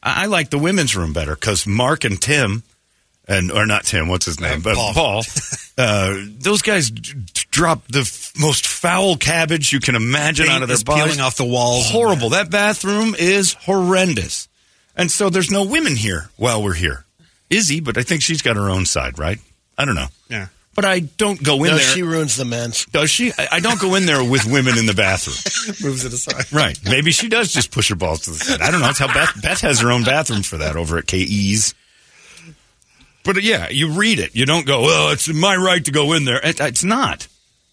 [0.03, 2.65] I, I like the women's room better because Mark and Tim,
[3.31, 4.93] and or not Tim, what's his name, but Paul.
[4.93, 5.23] Paul,
[5.79, 10.57] uh, those guys d- d- drop the f- most foul cabbage you can imagine Paint
[10.57, 11.05] out of their is bodies.
[11.05, 11.89] peeling off the walls.
[11.91, 12.31] Horrible.
[12.31, 14.49] That bathroom is horrendous.
[14.97, 17.05] And so there's no women here while we're here.
[17.49, 19.39] Izzy, but I think she's got her own side, right?
[19.79, 20.09] I don't know.
[20.29, 20.49] Yeah.
[20.77, 21.81] But I don't go in No, there.
[21.81, 22.85] she ruins the men's.
[22.87, 23.33] Does she?
[23.37, 25.35] I, I don't go in there with women in the bathroom.
[25.83, 26.53] Moves it aside.
[26.53, 26.79] Right.
[26.85, 28.61] Maybe she does just push her balls to the side.
[28.61, 28.89] I don't know.
[28.91, 31.75] It's how Beth, Beth has her own bathroom for that over at KE's.
[33.25, 34.35] But uh, yeah, you read it.
[34.35, 36.41] You don't go, well, it's my right to go in there.
[36.45, 37.29] It, it's not.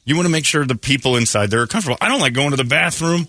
[0.05, 1.97] You want to make sure the people inside there are comfortable.
[1.99, 3.27] I don't like going to the bathroom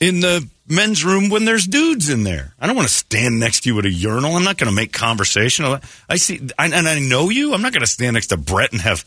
[0.00, 2.52] in the men's room when there's dudes in there.
[2.60, 4.36] I don't want to stand next to you at a urinal.
[4.36, 5.64] I'm not going to make conversation.
[6.08, 7.54] I see, I, and I know you.
[7.54, 9.04] I'm not going to stand next to Brett and have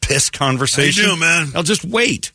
[0.00, 1.04] piss conversation.
[1.04, 1.48] doing, man?
[1.54, 2.32] I'll just wait.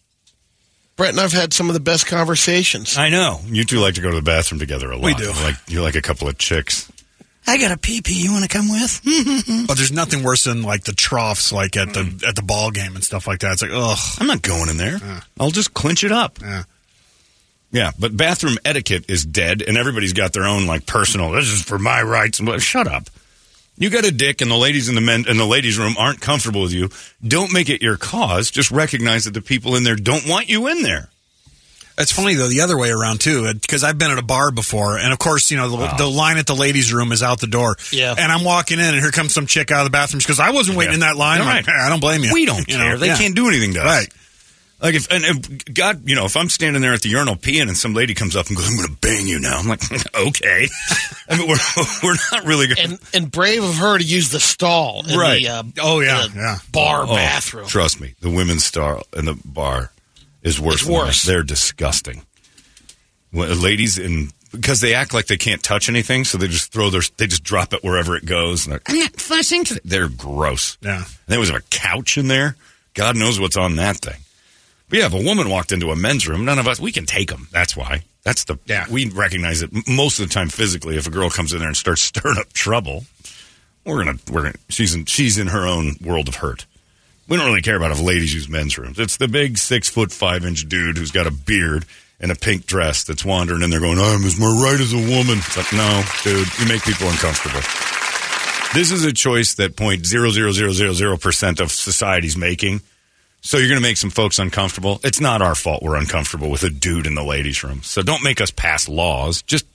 [0.95, 2.97] Brett and I've had some of the best conversations.
[2.97, 3.39] I know.
[3.45, 5.05] You two like to go to the bathroom together a lot.
[5.05, 5.23] We do.
[5.23, 6.91] You're like you're like a couple of chicks.
[7.49, 8.21] I got a pee pee.
[8.21, 9.01] You want to come with?
[9.03, 12.27] But oh, there's nothing worse than like the troughs, like at the mm.
[12.27, 13.53] at the ball game and stuff like that.
[13.53, 13.97] It's like, ugh.
[14.19, 14.99] I'm not going in there.
[15.39, 16.39] I'll just clinch it up.
[16.41, 16.63] Yeah.
[17.71, 21.31] Yeah, but bathroom etiquette is dead, and everybody's got their own like personal.
[21.31, 22.41] This is for my rights.
[22.63, 23.09] Shut up.
[23.77, 26.19] You got a dick, and the ladies in the men in the ladies' room aren't
[26.21, 26.89] comfortable with you.
[27.25, 28.51] Don't make it your cause.
[28.51, 31.09] Just recognize that the people in there don't want you in there.
[31.99, 34.97] It's funny though the other way around too, because I've been at a bar before,
[34.97, 37.47] and of course you know the, the line at the ladies' room is out the
[37.47, 37.75] door.
[37.91, 38.15] Yeah.
[38.17, 40.21] and I'm walking in, and here comes some chick out of the bathroom.
[40.21, 41.55] She goes, "I wasn't waiting in that line." I'm Right.
[41.57, 42.33] like, "Hey, I don't blame you.
[42.33, 42.91] We don't You care.
[42.91, 43.17] know, they yeah.
[43.17, 43.85] can't do anything to us.
[43.85, 44.13] Right.
[44.81, 47.63] Like if and, and God, you know, if I'm standing there at the urinal peeing
[47.67, 49.81] and some lady comes up and goes, "I'm going to bang you now," I'm like,
[50.15, 50.69] okay.
[51.29, 51.57] I mean, we're
[52.03, 52.91] we're not really going.
[52.91, 55.43] And and brave of her to use the stall in Right.
[55.43, 56.57] the uh, Oh, yeah, the yeah.
[56.71, 57.67] bar Oh, bathroom.
[57.67, 59.91] Trust me, the women's stall in the bar
[60.43, 60.81] is worse.
[60.81, 61.09] It's worse.
[61.09, 61.23] us.
[61.23, 62.23] They're disgusting.
[63.31, 66.89] When, ladies in because they act like they can't touch anything, so they just throw
[66.89, 68.65] their they just drop it wherever it goes.
[68.65, 69.63] And they're, I'm not fussing.
[69.65, 70.77] to-" They're gross.
[70.81, 70.97] Yeah.
[70.97, 72.55] And there was a couch in there.
[72.93, 74.19] God knows what's on that thing.
[74.89, 77.05] But yeah, if a woman walked into a men's room, none of us we can
[77.05, 77.47] take them.
[77.51, 78.03] That's why.
[78.23, 78.85] That's the Yeah.
[78.89, 80.97] We recognize it most of the time physically.
[80.97, 83.05] If a girl comes in there and starts stirring up trouble,
[83.85, 86.65] we're gonna we're gonna she's in she's in her own world of hurt.
[87.29, 88.99] We don't really care about if ladies use men's rooms.
[88.99, 91.85] It's the big six foot five inch dude who's got a beard
[92.19, 94.97] and a pink dress that's wandering in there going, I'm as my right as a
[94.97, 95.37] woman.
[95.37, 97.61] It's like, no, dude, you make people uncomfortable.
[98.73, 102.81] This is a choice that point zero zero zero zero zero percent of society's making.
[103.41, 104.99] So you're going to make some folks uncomfortable.
[105.03, 107.83] It's not our fault we're uncomfortable with a dude in the ladies' room.
[107.83, 109.43] So don't make us pass laws.
[109.43, 109.65] Just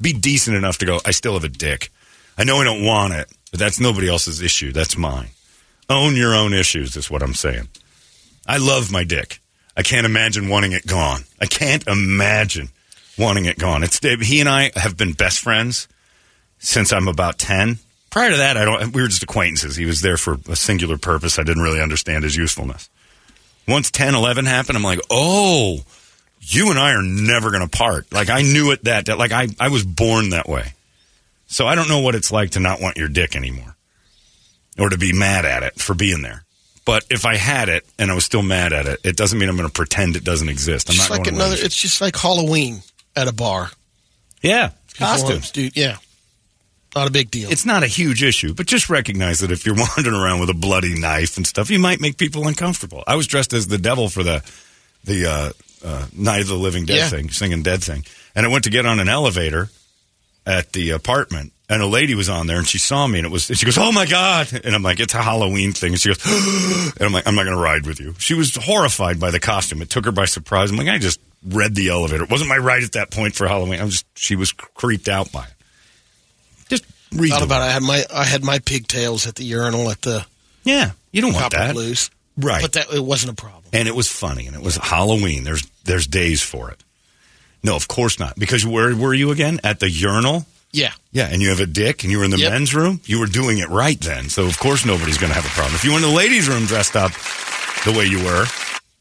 [0.00, 1.90] be decent enough to go, I still have a dick.
[2.36, 4.72] I know I don't want it, but that's nobody else's issue.
[4.72, 5.28] That's mine.
[5.92, 7.68] Own your own issues, is what I'm saying.
[8.46, 9.40] I love my dick.
[9.76, 11.24] I can't imagine wanting it gone.
[11.38, 12.70] I can't imagine
[13.18, 13.84] wanting it gone.
[13.84, 15.88] It's he and I have been best friends
[16.58, 17.78] since I'm about 10.
[18.10, 19.76] Prior to that, I don't we were just acquaintances.
[19.76, 21.38] He was there for a singular purpose.
[21.38, 22.88] I didn't really understand his usefulness.
[23.68, 25.80] Once 10, 11 happened, I'm like, "Oh,
[26.40, 29.32] you and I are never going to part." Like I knew it that, that like
[29.32, 30.72] I I was born that way.
[31.48, 33.71] So I don't know what it's like to not want your dick anymore
[34.78, 36.44] or to be mad at it for being there.
[36.84, 39.48] But if I had it and I was still mad at it, it doesn't mean
[39.48, 40.88] I'm going to pretend it doesn't exist.
[40.90, 41.56] I'm Just not like going another.
[41.56, 42.80] to It's just like Halloween
[43.14, 43.70] at a bar.
[44.42, 45.52] Yeah, costumes.
[45.52, 45.76] dude.
[45.76, 45.98] Yeah,
[46.96, 47.50] not a big deal.
[47.52, 50.54] It's not a huge issue, but just recognize that if you're wandering around with a
[50.54, 53.04] bloody knife and stuff, you might make people uncomfortable.
[53.06, 54.42] I was dressed as the devil for the
[55.04, 55.52] the uh,
[55.84, 57.08] uh, Night of the Living Dead Yeah.
[57.08, 58.04] thing, singing Dead thing,
[58.34, 59.68] and I went to get on an elevator
[60.46, 63.30] at the apartment, and a lady was on there, and she saw me, and it
[63.30, 66.00] was and she goes, "Oh my god!" And I'm like, "It's a Halloween thing," and
[66.00, 66.18] she goes,
[66.96, 69.40] and I'm like, "I'm not going to ride with you." She was horrified by the
[69.40, 70.70] costume; it took her by surprise.
[70.70, 72.24] I'm like, "I just read the elevator.
[72.24, 73.80] It wasn't my ride at that point for Halloween.
[73.80, 75.52] I was just she was creeped out by it."
[76.68, 77.66] Just read Thought about it.
[77.66, 80.24] I had my I had my pigtails at the urinal at the
[80.64, 81.72] Yeah, you don't want that.
[81.74, 82.62] Blues, Right.
[82.62, 83.62] but that it wasn't a problem.
[83.72, 85.44] and it was funny, and it was Halloween.
[85.44, 86.80] There's there's days for it.
[87.62, 88.36] No, of course not.
[88.38, 89.60] Because where were you again?
[89.64, 90.46] At the urinal?
[90.74, 92.50] Yeah, Yeah, and you have a dick, and you were in the Yep.
[92.52, 93.00] men's room.
[93.04, 95.74] You were doing it right then, so of course nobody's going to have a problem.
[95.74, 97.12] If you were in the ladies' room dressed up
[97.84, 98.46] the way you were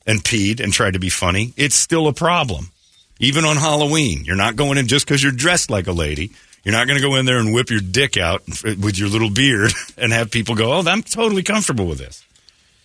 [0.05, 2.71] and peed and tried to be funny, it's still a problem.
[3.19, 6.31] Even on Halloween, you're not going in just because you're dressed like a lady.
[6.65, 9.29] You're not going to go in there and whip your dick out with your little
[9.29, 12.21] beard and have people go, "Oh, I'm totally comfortable with this."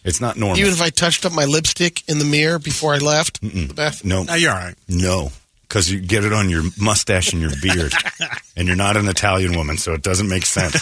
[0.05, 0.59] It's not normal.
[0.61, 4.09] even if I touched up my lipstick in the mirror before I left the bathroom.
[4.11, 4.77] no, No, you're all right.
[4.89, 5.33] No,
[5.69, 7.93] because you get it on your mustache and your beard,
[8.57, 10.75] and you're not an Italian woman, so it doesn't make sense.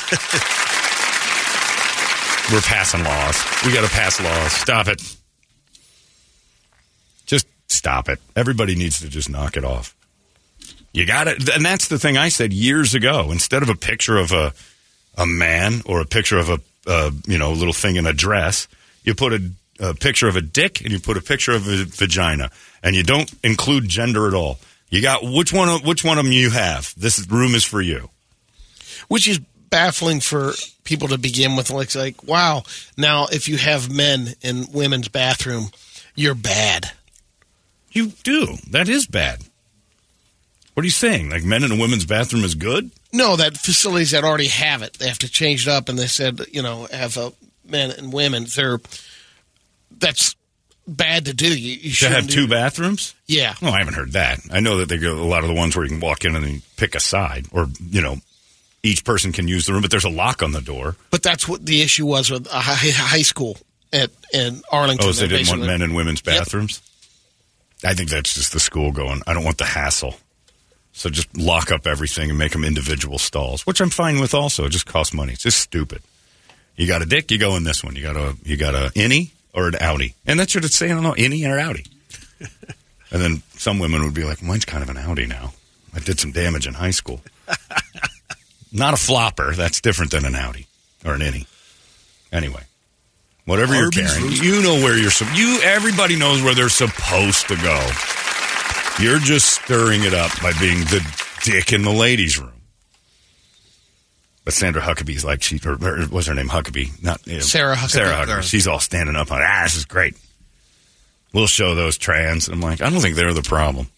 [2.53, 3.43] We're passing laws.
[3.65, 4.53] We got to pass laws.
[4.53, 5.17] Stop it.
[7.25, 8.21] Just stop it.
[8.37, 9.97] Everybody needs to just knock it off.
[10.93, 13.31] You got it, and that's the thing I said years ago.
[13.33, 14.53] Instead of a picture of a
[15.17, 18.69] a man or a picture of a uh, you know little thing in a dress,
[19.03, 21.85] you put a, a picture of a dick and you put a picture of a
[21.85, 22.51] vagina,
[22.83, 24.59] and you don't include gender at all.
[24.95, 25.69] You got which one?
[25.69, 26.95] Of, which one of them you have?
[26.97, 28.11] This room is for you.
[29.09, 30.53] which is baffling for
[30.85, 31.71] people to begin with.
[31.71, 32.63] Like, like, wow.
[32.97, 35.71] Now, if you have men in women's bathroom,
[36.15, 36.93] you're bad.
[37.91, 38.59] You do.
[38.71, 39.41] That is bad.
[40.75, 41.29] What are you saying?
[41.29, 42.93] Like men in a women's bathroom is good?
[43.13, 46.07] No, that facilities that already have it, they have to change it up, and they
[46.07, 47.31] said, you know, have uh,
[47.65, 48.47] men and women.
[48.55, 48.79] They're
[49.99, 50.37] that's
[50.87, 51.47] bad to do.
[51.49, 53.15] You, you shouldn't have two bathrooms?
[53.27, 54.41] Yeah, No, I haven't heard that.
[54.53, 56.35] I know that they go a lot of the ones where you can walk in
[56.37, 58.17] and pick a side, or you know,
[58.83, 60.97] each person can use the room, but there's a lock on the door.
[61.11, 63.57] but that's what the issue was with a high, high school
[63.93, 65.09] at in Arlington.
[65.09, 66.37] Oh, so they didn't want men and women's Yep.
[66.39, 66.83] bathrooms?
[67.85, 69.23] I think that's just the school going.
[69.27, 70.15] I don't want the hassle.
[70.93, 74.33] So just lock up everything and make them individual stalls, which I'm fine with.
[74.33, 75.33] Also, it just costs money.
[75.33, 76.03] It's just stupid.
[76.77, 77.97] You got a dick, you go in this one.
[77.97, 80.15] You got a you got a innie or an outie.
[80.27, 80.93] and that's what it's saying.
[80.93, 81.89] I don't know, innie or outie.
[83.11, 85.55] and then some women would be like, "Mine's kind of an outie now.
[85.95, 87.21] I did some damage in high school.
[88.73, 89.53] Not a flopper.
[89.53, 90.67] That's different than an outie
[91.05, 91.47] or an innie.
[92.33, 92.63] Anyway,
[93.45, 95.13] whatever you're carrying, you know where you're.
[95.35, 97.91] You everybody knows where they're supposed to go.
[99.01, 101.01] You're just stirring it up by being the
[101.45, 102.51] dick in the ladies' room.
[104.45, 106.49] But Sandra Huckabee's like she, or, or what's her name?
[106.49, 107.91] Huckabee, not you know, Sarah Huckabee.
[107.91, 108.43] Sarah Huckabee.
[108.43, 109.41] She's all standing up on.
[109.43, 110.17] Ah, this is great.
[111.33, 112.49] We'll show those trans.
[112.49, 113.89] I'm like, I don't think they're the problem.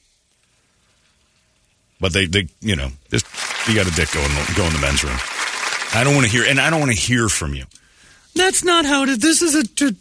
[2.01, 3.27] But they, they, you know, just
[3.69, 5.17] you got a dick going go in the men's room.
[5.95, 7.65] I don't want to hear, and I don't want to hear from you.
[8.35, 9.19] That's not how it is.
[9.19, 9.97] This is a t-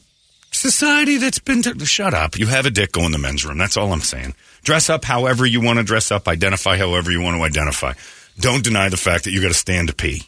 [0.51, 1.61] society that's been.
[1.61, 2.37] T- Shut up.
[2.37, 3.57] You have a dick, go in the men's room.
[3.57, 4.35] That's all I'm saying.
[4.63, 6.27] Dress up however you want to dress up.
[6.27, 7.93] Identify however you want to identify.
[8.39, 10.23] Don't deny the fact that you got to stand to pee,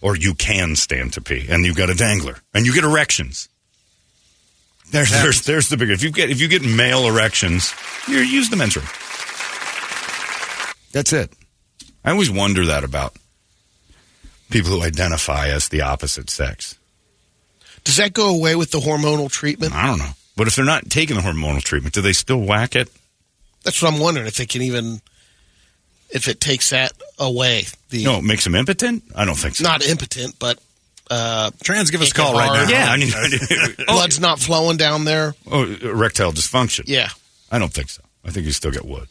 [0.00, 3.48] or you can stand to pee, and you've got a dangler, and you get erections.
[4.90, 5.90] There's, there's, there's the big.
[5.90, 7.72] If you get if you get male erections,
[8.08, 8.86] you use the men's room.
[10.92, 11.32] That's it.
[12.04, 13.14] I always wonder that about
[14.50, 16.76] people who identify as the opposite sex.
[17.84, 19.74] Does that go away with the hormonal treatment?
[19.74, 20.10] I don't know.
[20.36, 22.90] But if they're not taking the hormonal treatment, do they still whack it?
[23.62, 25.00] That's what I'm wondering if they can even
[26.12, 27.64] if it takes that away.
[27.90, 29.04] The No, it makes them impotent?
[29.14, 29.64] I don't think so.
[29.64, 30.58] not impotent, but
[31.10, 32.68] uh, Trans, give us a call right now.
[32.70, 33.10] yeah, I mean,
[33.86, 35.34] blood's not flowing down there.
[35.50, 36.84] oh, erectile dysfunction.
[36.86, 37.08] Yeah,
[37.50, 38.02] I don't think so.
[38.24, 39.08] I think you still get wood.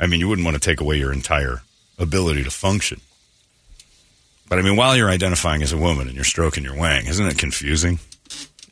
[0.00, 1.62] I mean, you wouldn't want to take away your entire
[1.98, 3.00] ability to function.
[4.48, 7.26] But I mean, while you're identifying as a woman and you're stroking your wang, isn't
[7.26, 7.98] it confusing?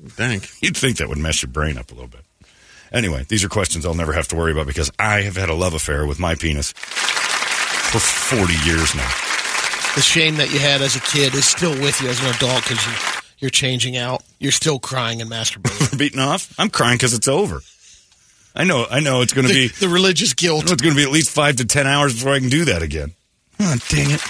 [0.09, 0.49] Thank.
[0.63, 2.21] You'd think that would mess your brain up a little bit.
[2.93, 5.55] Anyway, these are questions I'll never have to worry about because I have had a
[5.55, 9.09] love affair with my penis for 40 years now.
[9.95, 12.63] the shame that you had as a kid is still with you as an adult
[12.63, 12.93] because you,
[13.39, 14.23] you're changing out.
[14.39, 15.99] You're still crying and masturbating.
[15.99, 16.55] Beaten off?
[16.59, 17.61] I'm crying because it's over.
[18.55, 20.71] I know, I know it's going to be, the religious guilt.
[20.71, 22.83] it's going to be at least five to 10 hours before I can do that
[22.83, 23.13] again.
[23.61, 24.21] Oh, dang it.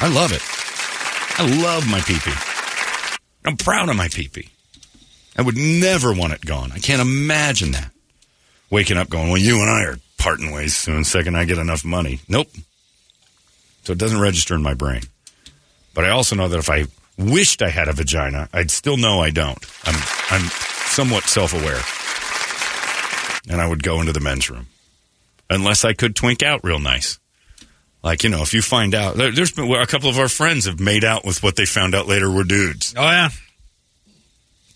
[0.00, 0.42] I love it.
[1.38, 2.32] I love my pee pee.
[3.44, 4.48] I'm proud of my pee pee.
[5.36, 6.72] I would never want it gone.
[6.72, 7.90] I can't imagine that.
[8.70, 11.84] Waking up going, well, you and I are parting ways soon, second I get enough
[11.84, 12.20] money.
[12.28, 12.48] Nope.
[13.84, 15.02] So it doesn't register in my brain.
[15.94, 16.86] But I also know that if I
[17.18, 19.58] wished I had a vagina, I'd still know I don't.
[19.84, 19.94] I'm,
[20.30, 21.80] I'm somewhat self aware.
[23.50, 24.66] And I would go into the men's room.
[25.50, 27.18] Unless I could twink out real nice.
[28.02, 30.64] Like, you know, if you find out, there, there's been a couple of our friends
[30.64, 32.94] have made out with what they found out later were dudes.
[32.96, 33.28] Oh yeah.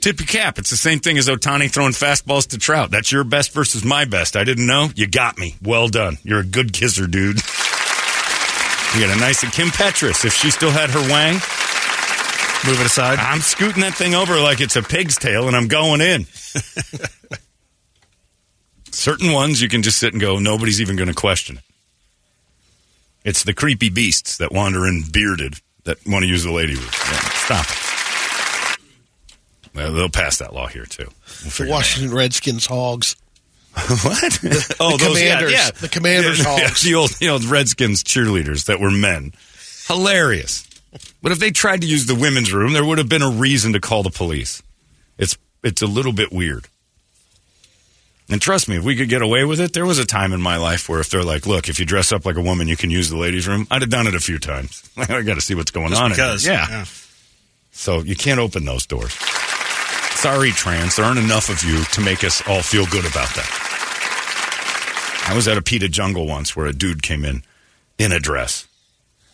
[0.06, 0.56] Tip your cap.
[0.56, 2.92] It's the same thing as Ohtani throwing fastballs to Trout.
[2.92, 4.36] That's your best versus my best.
[4.36, 4.88] I didn't know.
[4.94, 5.56] You got me.
[5.60, 6.18] Well done.
[6.22, 7.38] You're a good kisser, dude.
[8.94, 10.24] You got a nice Kim Petras.
[10.24, 11.34] If she still had her wang,
[12.64, 13.18] Move it aside.
[13.18, 16.24] I'm scooting that thing over like it's a pig's tail and I'm going in.
[18.92, 21.64] Certain ones you can just sit and go, nobody's even going to question it.
[23.24, 26.84] It's the creepy beasts that wander in bearded that want to use the lady room.
[26.84, 27.85] Yeah, stop it.
[29.76, 31.04] They'll pass that law here too.
[31.04, 31.10] We'll
[31.44, 31.74] The figure it out.
[31.76, 33.16] Washington Redskins hogs.
[33.76, 34.38] what?
[34.80, 35.52] oh, the those yeah, commanders.
[35.52, 35.70] yeah.
[35.70, 36.82] The commanders Yeah, hogs.
[36.82, 39.32] the old, the old Redskins cheerleaders that were men.
[39.86, 40.66] Hilarious.
[41.22, 43.74] But if they tried to use the women's room, there would have been a reason
[43.74, 44.62] to call the police.
[45.18, 46.66] It's it's a little bit weird.
[48.28, 50.40] And trust me, if we could get away with it, there was a time in
[50.40, 52.76] my life where if they're like, "Look, if you dress up like a woman, you
[52.76, 54.82] can use the ladies' room," I'd have done it a few times.
[54.96, 56.10] I got to see what's going Just on.
[56.10, 56.42] because.
[56.42, 56.54] there.
[56.54, 56.84] yeah.
[57.72, 59.14] So you can't open those doors.
[60.26, 60.96] Sorry, trans.
[60.96, 65.24] There aren't enough of you to make us all feel good about that.
[65.28, 67.44] I was at a Pita Jungle once where a dude came in
[67.96, 68.66] in a dress.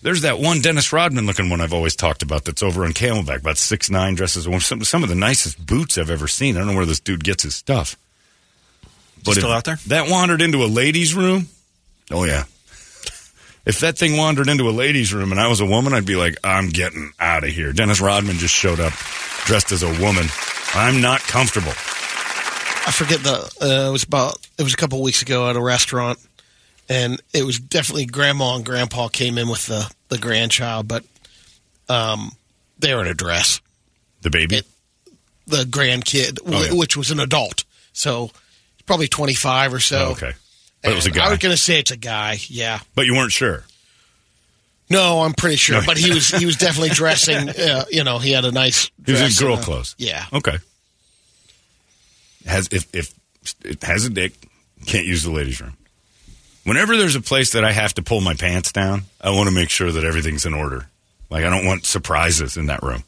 [0.03, 3.38] There's that one Dennis Rodman looking one I've always talked about that's over on Camelback,
[3.40, 4.61] about six nine, dresses as a woman.
[4.61, 6.57] Some, some of the nicest boots I've ever seen.
[6.57, 7.97] I don't know where this dude gets his stuff.
[9.24, 9.78] But Still out there?
[9.86, 11.49] That wandered into a ladies' room.
[12.11, 12.45] Oh yeah.
[13.64, 16.16] If that thing wandered into a ladies' room and I was a woman, I'd be
[16.16, 17.72] like, I'm getting out of here.
[17.72, 18.93] Dennis Rodman just showed up
[19.47, 20.26] dressed as a woman.
[20.75, 21.73] I'm not comfortable.
[22.85, 23.35] I forget the.
[23.61, 24.39] Uh, it was about.
[24.59, 26.18] It was a couple weeks ago at a restaurant,
[26.89, 31.05] and it was definitely grandma and grandpa came in with the the grandchild, but
[31.89, 32.33] um,
[32.79, 33.61] they were in a dress.
[34.23, 34.57] The baby.
[34.57, 34.66] It-
[35.47, 36.73] The grandkid, Oh, yeah.
[36.73, 38.31] which was an adult, so
[38.87, 40.07] probably twenty five or so.
[40.09, 40.33] Oh, okay.
[40.83, 41.27] But it was a guy.
[41.27, 42.39] I was going to say it's a guy.
[42.49, 42.81] Yeah.
[42.95, 43.64] But you weren't sure.
[44.91, 47.49] No, I'm pretty sure, but he was he was definitely dressing.
[47.49, 48.91] Uh, you know, he had a nice.
[49.07, 49.95] He was in girl a- clothes.
[49.99, 50.24] Yeah.
[50.33, 50.59] Okay.
[52.47, 53.14] Has if if
[53.64, 54.35] it has a dick,
[54.87, 55.76] can't use the ladies' room.
[56.64, 59.55] Whenever there's a place that I have to pull my pants down, I want to
[59.55, 60.87] make sure that everything's in order.
[61.30, 63.05] Like I don't want surprises in that room.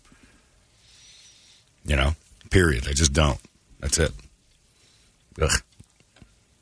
[1.85, 2.12] You know,
[2.51, 2.89] period.
[2.89, 3.39] I just don't.
[3.81, 4.12] That's it.
[5.43, 5.51] Ugh.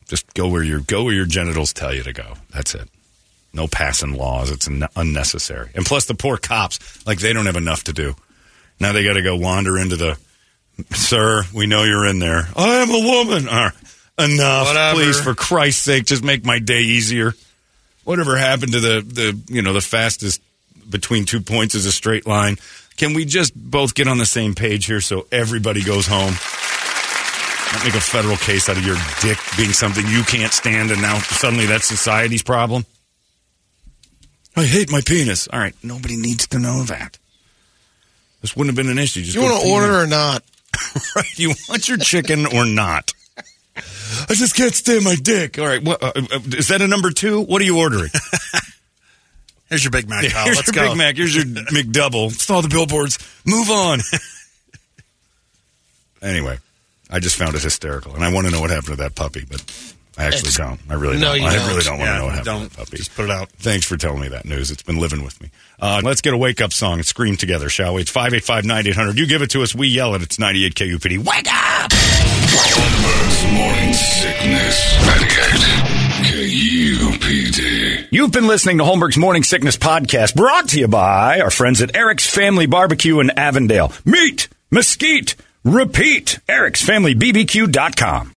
[0.09, 2.35] Just go where your go where your genitals tell you to go.
[2.53, 2.89] That's it.
[3.55, 4.51] No passing laws.
[4.51, 5.71] It's un- unnecessary.
[5.75, 8.15] And plus, the poor cops, like they don't have enough to do.
[8.81, 10.19] Now they got to go wander into the.
[10.95, 12.49] Sir, we know you're in there.
[12.57, 13.49] I am a woman.
[13.49, 13.71] Uh,
[14.19, 14.95] enough, Whatever.
[14.99, 17.35] please, for Christ's sake, just make my day easier.
[18.05, 20.41] Whatever happened to the the you know the fastest
[20.89, 22.57] between two points is a straight line?
[22.97, 26.33] Can we just both get on the same page here so everybody goes home?
[27.73, 31.01] Not make a federal case out of your dick being something you can't stand, and
[31.01, 32.85] now suddenly that's society's problem.
[34.57, 35.49] I hate my penis.
[35.49, 37.19] All right, nobody needs to know that.
[38.43, 39.23] This wouldn't have been an issue.
[39.23, 40.43] Just You want to order or not?
[41.17, 41.39] right?
[41.39, 43.13] You want your chicken or not?
[43.77, 45.59] I just can't stand my dick.
[45.59, 47.41] All right, what, uh, uh, is that a number two?
[47.41, 48.11] What are you ordering?
[49.69, 50.45] Here's your Big Mac, pal.
[50.45, 50.91] Here's Let's your go.
[50.91, 51.17] Big Mac.
[51.17, 52.31] Here's your McDouble.
[52.31, 53.19] Saw the billboards.
[53.47, 54.01] Move on.
[56.21, 56.59] anyway,
[57.09, 59.47] I just found it hysterical, and I want to know what happened to that puppy,
[59.49, 59.63] but
[60.19, 60.79] I actually It's- don't.
[60.91, 61.41] I really No, don't.
[61.41, 61.69] you I don't.
[61.69, 62.63] really don't want to know what happened don't.
[62.71, 62.97] to that puppy.
[62.99, 63.49] Just put it out.
[63.59, 64.71] Thanks for telling me that news.
[64.71, 65.51] It's been living with me.
[65.81, 68.03] Uh, let's get a wake up song and scream together, shall we?
[68.03, 69.19] It's 585 9800.
[69.19, 69.75] You give it to us.
[69.75, 70.23] We yell it.
[70.23, 71.19] It's 98 KUPD.
[71.19, 71.91] Wake up!
[71.93, 74.95] Holmberg's morning sickness.
[75.07, 78.09] 98 KUPD.
[78.11, 81.97] You've been listening to Holmberg's Morning Sickness Podcast, brought to you by our friends at
[81.97, 83.93] Eric's Family Barbecue in Avondale.
[84.05, 85.35] Meat, mesquite,
[85.65, 86.39] repeat.
[86.49, 88.31] Eric'sFamilyBBQ.com.